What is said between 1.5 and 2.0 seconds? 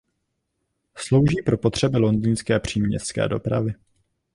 potřeby